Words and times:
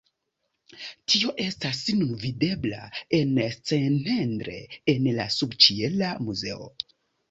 Tio 1.13 1.33
estas 1.43 1.83
nun 1.99 2.15
videbla 2.25 2.81
en 3.21 3.39
Szentendre 3.53 4.59
en 4.97 5.11
la 5.23 5.33
subĉiela 5.41 6.15
muzeo. 6.29 6.73